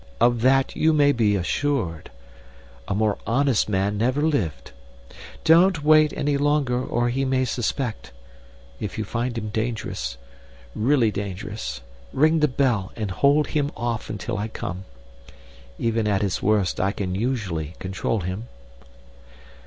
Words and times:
Of 0.19 0.41
that 0.41 0.75
you 0.75 0.93
may 0.93 1.11
be 1.11 1.35
assured. 1.35 2.09
A 2.87 2.95
more 2.95 3.19
honest 3.27 3.69
man 3.69 3.99
never 3.99 4.23
lived. 4.23 4.71
Don't 5.43 5.83
wait 5.83 6.11
any 6.17 6.37
longer 6.37 6.83
or 6.83 7.09
he 7.09 7.23
may 7.23 7.45
suspect. 7.45 8.11
If 8.79 8.97
you 8.97 9.03
find 9.05 9.37
him 9.37 9.49
dangerous 9.49 10.17
really 10.73 11.11
dangerous 11.11 11.81
ring 12.13 12.39
the 12.39 12.47
bell 12.47 12.91
and 12.95 13.11
hold 13.11 13.49
him 13.49 13.69
off 13.77 14.09
until 14.09 14.39
I 14.39 14.47
come. 14.47 14.85
Even 15.77 16.07
at 16.07 16.23
his 16.23 16.41
worst 16.41 16.79
I 16.79 16.91
can 16.93 17.13
usually 17.13 17.75
control 17.77 18.21
him." 18.21 18.47